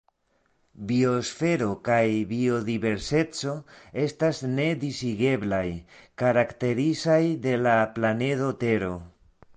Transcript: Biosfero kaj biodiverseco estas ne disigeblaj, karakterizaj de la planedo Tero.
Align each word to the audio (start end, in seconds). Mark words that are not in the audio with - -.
Biosfero 0.91 1.67
kaj 1.89 1.99
biodiverseco 2.31 3.53
estas 4.05 4.41
ne 4.55 4.67
disigeblaj, 4.85 5.63
karakterizaj 6.25 7.23
de 7.47 7.57
la 7.67 7.77
planedo 7.99 8.53
Tero. 8.65 8.91